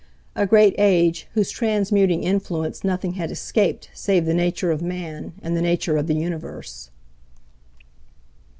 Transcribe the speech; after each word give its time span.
A 0.35 0.47
great 0.47 0.73
Age, 0.79 1.27
whose 1.35 1.51
transmuting 1.51 2.23
influence 2.23 2.83
nothing 2.83 3.13
had 3.13 3.29
escaped 3.29 3.91
save 3.93 4.25
the 4.25 4.33
nature 4.33 4.71
of 4.71 4.81
man 4.81 5.33
and 5.43 5.55
the 5.55 5.61
nature 5.61 5.95
of 5.95 6.07
the 6.07 6.15
Universe. 6.15 6.89